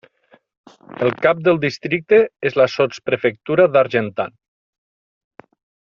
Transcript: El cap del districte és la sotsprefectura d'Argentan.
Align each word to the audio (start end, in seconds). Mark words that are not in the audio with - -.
El 1.07 1.11
cap 1.25 1.43
del 1.49 1.59
districte 1.65 2.19
és 2.51 2.57
la 2.63 2.67
sotsprefectura 2.77 3.67
d'Argentan. 3.77 4.37